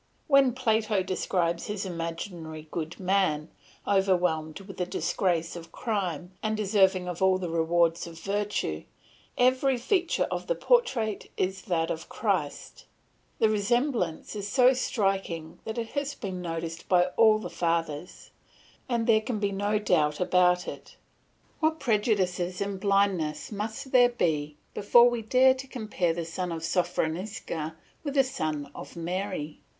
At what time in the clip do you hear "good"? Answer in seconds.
2.71-2.99